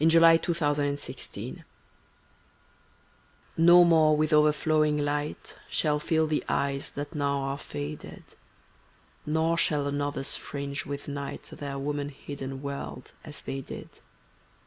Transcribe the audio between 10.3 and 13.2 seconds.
fringe with night Their woman hidden world